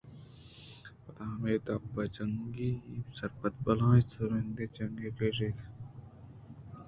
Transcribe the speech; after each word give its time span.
پدا 1.01 1.23
ہمے 1.31 1.55
دپ 1.65 1.85
جنگی 2.15 2.71
ءَ 2.89 3.05
سر 3.17 3.31
پہ 3.39 3.47
بلاہین 3.63 4.03
ءُ 4.07 4.09
تُرٛندیں 4.09 4.71
جنگے 4.75 5.07
ءَ 5.11 5.15
کشّ 5.17 5.39
اِت 5.45 5.57